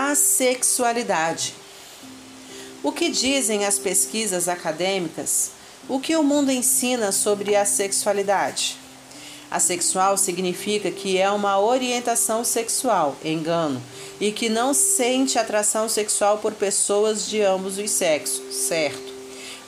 A 0.00 0.14
sexualidade. 0.14 1.52
O 2.84 2.92
que 2.92 3.08
dizem 3.10 3.66
as 3.66 3.80
pesquisas 3.80 4.46
acadêmicas? 4.46 5.50
O 5.88 5.98
que 5.98 6.14
o 6.14 6.22
mundo 6.22 6.52
ensina 6.52 7.10
sobre 7.10 7.56
a 7.56 7.64
sexualidade? 7.64 8.76
Assexual 9.50 10.16
significa 10.16 10.88
que 10.92 11.18
é 11.18 11.28
uma 11.28 11.58
orientação 11.58 12.44
sexual, 12.44 13.16
engano, 13.24 13.82
e 14.20 14.30
que 14.30 14.48
não 14.48 14.72
sente 14.72 15.36
atração 15.36 15.88
sexual 15.88 16.38
por 16.38 16.52
pessoas 16.52 17.26
de 17.26 17.42
ambos 17.42 17.76
os 17.76 17.90
sexos, 17.90 18.54
certo? 18.54 19.12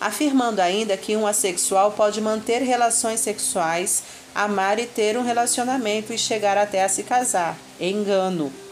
Afirmando 0.00 0.62
ainda 0.62 0.96
que 0.96 1.16
um 1.16 1.26
assexual 1.26 1.90
pode 1.90 2.20
manter 2.20 2.62
relações 2.62 3.18
sexuais, 3.18 4.04
amar 4.32 4.78
e 4.78 4.86
ter 4.86 5.18
um 5.18 5.24
relacionamento 5.24 6.12
e 6.12 6.18
chegar 6.18 6.56
até 6.56 6.84
a 6.84 6.88
se 6.88 7.02
casar, 7.02 7.58
engano. 7.80 8.69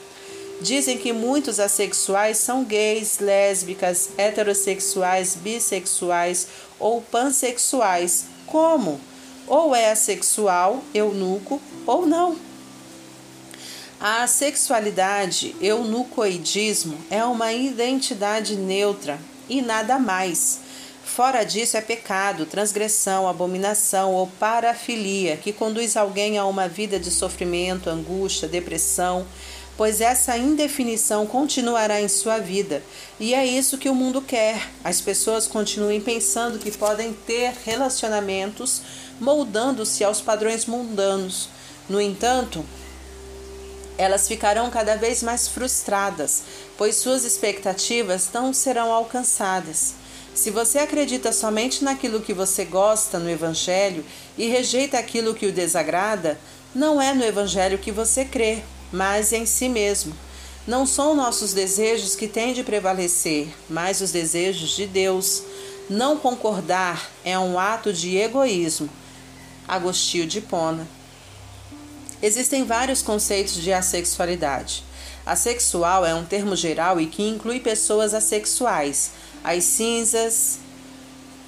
Dizem 0.60 0.98
que 0.98 1.12
muitos 1.12 1.60
assexuais 1.60 2.38
são 2.38 2.64
gays, 2.64 3.18
lésbicas, 3.20 4.10
heterossexuais, 4.18 5.36
bissexuais 5.36 6.48
ou 6.80 7.00
pansexuais. 7.00 8.26
Como? 8.46 9.00
Ou 9.46 9.74
é 9.74 9.90
assexual, 9.90 10.82
eunuco, 10.92 11.60
ou 11.86 12.06
não. 12.06 12.36
A 14.00 14.26
sexualidade, 14.26 15.56
eunucoidismo, 15.60 16.98
é 17.10 17.24
uma 17.24 17.52
identidade 17.52 18.56
neutra 18.56 19.18
e 19.48 19.62
nada 19.62 19.98
mais. 19.98 20.60
Fora 21.04 21.42
disso 21.42 21.76
é 21.76 21.80
pecado, 21.80 22.46
transgressão, 22.46 23.26
abominação 23.26 24.12
ou 24.12 24.26
parafilia, 24.38 25.36
que 25.36 25.52
conduz 25.52 25.96
alguém 25.96 26.38
a 26.38 26.44
uma 26.44 26.68
vida 26.68 26.98
de 26.98 27.10
sofrimento, 27.10 27.90
angústia, 27.90 28.46
depressão, 28.46 29.26
pois 29.78 30.00
essa 30.00 30.36
indefinição 30.36 31.24
continuará 31.24 32.00
em 32.00 32.08
sua 32.08 32.38
vida. 32.38 32.82
E 33.20 33.32
é 33.32 33.46
isso 33.46 33.78
que 33.78 33.88
o 33.88 33.94
mundo 33.94 34.20
quer. 34.20 34.68
As 34.82 35.00
pessoas 35.00 35.46
continuem 35.46 36.00
pensando 36.00 36.58
que 36.58 36.76
podem 36.76 37.12
ter 37.12 37.52
relacionamentos 37.64 38.82
moldando-se 39.20 40.02
aos 40.02 40.20
padrões 40.20 40.66
mundanos. 40.66 41.48
No 41.88 42.00
entanto, 42.00 42.64
elas 43.96 44.26
ficarão 44.26 44.68
cada 44.68 44.96
vez 44.96 45.22
mais 45.22 45.46
frustradas, 45.46 46.42
pois 46.76 46.96
suas 46.96 47.22
expectativas 47.24 48.28
não 48.34 48.52
serão 48.52 48.92
alcançadas. 48.92 49.94
Se 50.34 50.50
você 50.50 50.80
acredita 50.80 51.32
somente 51.32 51.84
naquilo 51.84 52.20
que 52.20 52.32
você 52.32 52.64
gosta 52.64 53.20
no 53.20 53.30
Evangelho 53.30 54.04
e 54.36 54.48
rejeita 54.48 54.98
aquilo 54.98 55.34
que 55.34 55.46
o 55.46 55.52
desagrada, 55.52 56.36
não 56.74 57.00
é 57.00 57.14
no 57.14 57.24
Evangelho 57.24 57.78
que 57.78 57.92
você 57.92 58.24
crê, 58.24 58.62
mas 58.92 59.32
em 59.32 59.46
si 59.46 59.68
mesmo. 59.68 60.14
Não 60.66 60.86
são 60.86 61.14
nossos 61.14 61.52
desejos 61.52 62.14
que 62.14 62.28
têm 62.28 62.52
de 62.52 62.62
prevalecer, 62.62 63.48
mas 63.68 64.00
os 64.00 64.12
desejos 64.12 64.70
de 64.70 64.86
Deus. 64.86 65.42
Não 65.88 66.18
concordar 66.18 67.10
é 67.24 67.38
um 67.38 67.58
ato 67.58 67.92
de 67.92 68.16
egoísmo. 68.16 68.88
Agostinho 69.66 70.26
de 70.26 70.40
Pona. 70.40 70.86
Existem 72.22 72.64
vários 72.64 73.00
conceitos 73.00 73.54
de 73.54 73.72
assexualidade. 73.72 74.82
Asexual 75.24 76.04
é 76.04 76.14
um 76.14 76.24
termo 76.24 76.56
geral 76.56 77.00
e 77.00 77.06
que 77.06 77.22
inclui 77.22 77.60
pessoas 77.60 78.14
assexuais, 78.14 79.10
as 79.44 79.62
cinzas, 79.64 80.58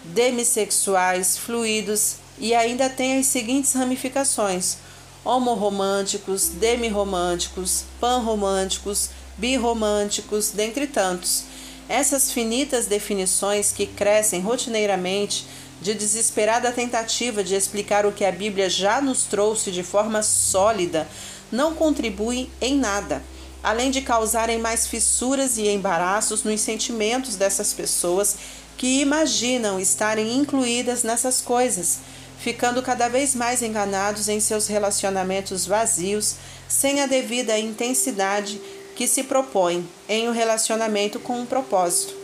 demissexuais, 0.05 1.37
fluidos 1.37 2.17
e 2.39 2.55
ainda 2.55 2.89
tem 2.89 3.19
as 3.19 3.27
seguintes 3.27 3.73
ramificações: 3.73 4.77
homoromânticos, 5.25 6.49
demirromânticos, 6.49 7.85
panromânticos, 8.01 9.11
birromânticos, 9.37 10.51
dentre 10.51 10.87
tantos. 10.87 11.45
Essas 11.89 12.31
finitas 12.31 12.87
definições 12.87 13.73
que 13.73 13.87
crescem 13.87 14.41
rotineiramente 14.41 15.47
de 15.81 15.95
desesperada 15.95 16.71
tentativa 16.73 17.43
de 17.43 17.55
explicar 17.55 18.05
o 18.07 18.13
que 18.13 18.25
a 18.25 18.33
Bíblia 18.33 18.69
já 18.69 19.01
nos 19.01 19.25
trouxe 19.25 19.71
de 19.71 19.83
forma 19.83 20.23
sólida 20.23 21.09
não 21.51 21.75
contribuem 21.75 22.51
em 22.61 22.77
nada, 22.77 23.23
além 23.63 23.91
de 23.91 24.03
causarem 24.03 24.59
mais 24.59 24.87
fissuras 24.87 25.59
e 25.59 25.69
embaraços 25.69 26.45
nos 26.45 26.61
sentimentos 26.61 27.35
dessas 27.35 27.73
pessoas 27.73 28.37
que 28.77 29.01
imaginam 29.01 29.81
estarem 29.81 30.37
incluídas 30.37 31.03
nessas 31.03 31.41
coisas 31.41 31.99
ficando 32.41 32.83
cada 32.83 33.07
vez 33.07 33.35
mais 33.35 33.63
enganados 33.63 34.29
em 34.29 34.41
seus 34.41 34.67
relacionamentos 34.67 35.67
vazios, 35.67 36.37
sem 36.69 37.03
a 37.03 37.07
devida 37.07 37.59
intensidade 37.59 38.61
que 38.97 39.07
se 39.07 39.25
propõe 39.25 39.87
em 40.09 40.29
um 40.29 40.33
relacionamento 40.33 41.21
com 41.21 41.39
um 41.39 41.47
propósito. 41.47 42.15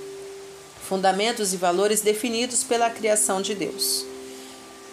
Fundamentos 0.89 1.53
e 1.53 1.57
valores 1.57 2.01
definidos 2.01 2.65
pela 2.65 2.89
criação 2.89 3.43
de 3.43 3.55
Deus. 3.55 4.07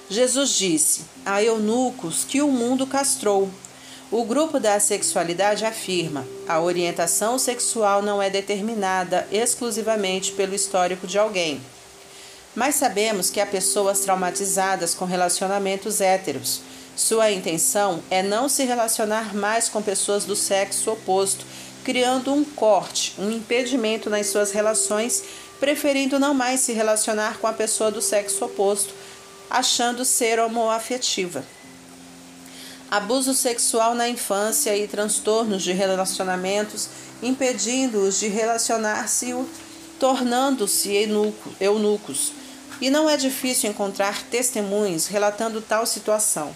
Jesus 0.10 0.50
disse 0.50 1.02
a 1.26 1.42
eunucos 1.42 2.26
que 2.26 2.42
o 2.42 2.50
mundo 2.50 2.86
castrou. 2.86 3.50
O 4.12 4.26
grupo 4.26 4.60
da 4.60 4.80
sexualidade 4.80 5.66
afirma: 5.66 6.28
a 6.48 6.60
orientação 6.60 7.40
sexual 7.40 8.02
não 8.02 8.22
é 8.22 8.30
determinada 8.30 9.26
exclusivamente 9.32 10.34
pelo 10.34 10.54
histórico 10.54 11.08
de 11.08 11.18
alguém 11.18 11.62
mas 12.56 12.76
sabemos 12.76 13.30
que 13.30 13.40
há 13.40 13.46
pessoas 13.46 14.02
traumatizadas 14.02 14.94
com 14.94 15.06
relacionamentos 15.06 16.02
héteros. 16.02 16.62
Sua 16.96 17.32
intenção 17.32 18.04
é 18.12 18.22
não 18.22 18.48
se 18.48 18.64
relacionar 18.64 19.34
mais 19.34 19.68
com 19.68 19.82
pessoas 19.82 20.26
do 20.26 20.36
sexo 20.36 20.92
oposto, 20.92 21.46
criando 21.84 22.32
um 22.32 22.44
corte, 22.44 23.16
um 23.18 23.32
impedimento 23.32 24.10
nas 24.10 24.28
suas 24.28 24.52
relações, 24.52 25.24
preferindo 25.60 26.20
não 26.20 26.34
mais 26.34 26.60
se 26.60 26.74
relacionar 26.74 27.40
com 27.40 27.48
a 27.48 27.54
pessoa 27.54 27.90
do 27.90 28.02
sexo 28.02 28.46
oposto, 28.46 28.94
achando 29.50 30.06
ser 30.06 30.40
homoafetiva. 30.40 31.44
Abuso 32.92 33.34
sexual 33.34 33.96
na 33.96 34.08
infância 34.08 34.78
e 34.78 34.88
transtornos 34.88 35.64
de 35.64 35.74
relacionamentos, 35.74 36.90
impedindo-os 37.24 38.20
de 38.20 38.28
relacionar-se, 38.28 39.34
tornando-se 40.00 40.94
eunucos 41.60 42.43
e 42.82 42.90
não 42.90 43.10
é 43.10 43.18
difícil 43.18 43.70
encontrar 43.70 44.24
testemunhos 44.24 45.08
relatando 45.08 45.62
tal 45.62 45.86
situação. 45.86 46.54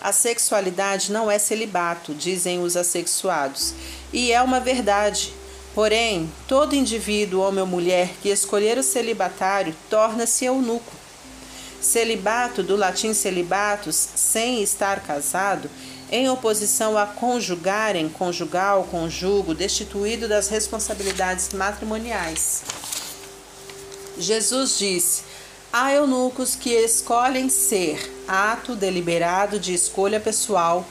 A 0.00 0.12
sexualidade 0.12 1.10
não 1.10 1.30
é 1.30 1.38
celibato, 1.38 2.14
dizem 2.14 2.62
os 2.62 2.76
assexuados, 2.76 3.74
e 4.12 4.32
é 4.32 4.40
uma 4.42 4.60
verdade. 4.60 5.32
Porém, 5.74 6.30
todo 6.48 6.74
indivíduo, 6.74 7.42
homem 7.42 7.60
ou 7.60 7.66
mulher, 7.66 8.10
que 8.22 8.28
escolher 8.28 8.78
o 8.78 8.82
celibatário 8.82 9.74
torna-se 9.90 10.44
eunuco. 10.44 10.92
Celibato, 11.80 12.62
do 12.62 12.76
latim 12.76 13.12
celibatus, 13.12 14.08
sem 14.14 14.62
estar 14.62 15.00
casado, 15.00 15.70
em 16.10 16.28
oposição 16.28 16.96
a 16.96 17.04
conjugarem, 17.04 18.08
conjugal, 18.08 18.84
conjugo, 18.84 19.54
destituído 19.54 20.28
das 20.28 20.48
responsabilidades 20.48 21.50
matrimoniais. 21.52 22.62
Jesus 24.18 24.78
disse: 24.78 25.22
Há 25.78 25.92
eunucos 25.92 26.56
que 26.56 26.70
escolhem 26.70 27.50
ser 27.50 28.24
ato 28.26 28.74
deliberado 28.74 29.60
de 29.60 29.74
escolha 29.74 30.18
pessoal 30.18 30.86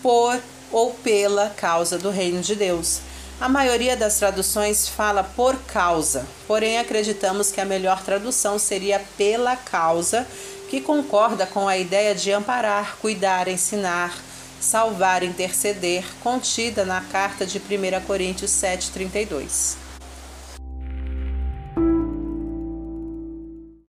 por 0.00 0.40
ou 0.70 0.92
pela 0.94 1.50
causa 1.50 1.98
do 1.98 2.08
reino 2.08 2.40
de 2.40 2.54
Deus. 2.54 3.00
A 3.40 3.48
maioria 3.48 3.96
das 3.96 4.16
traduções 4.16 4.88
fala 4.88 5.24
por 5.24 5.56
causa, 5.64 6.24
porém 6.46 6.78
acreditamos 6.78 7.50
que 7.50 7.60
a 7.60 7.64
melhor 7.64 8.00
tradução 8.04 8.60
seria 8.60 9.04
pela 9.16 9.56
causa, 9.56 10.24
que 10.70 10.80
concorda 10.80 11.44
com 11.44 11.66
a 11.66 11.76
ideia 11.76 12.14
de 12.14 12.30
amparar, 12.30 12.96
cuidar, 13.00 13.48
ensinar, 13.48 14.16
salvar, 14.60 15.24
interceder, 15.24 16.04
contida 16.22 16.84
na 16.84 17.00
carta 17.00 17.44
de 17.44 17.58
1 17.58 18.06
Coríntios 18.06 18.52
7,32. 18.52 19.87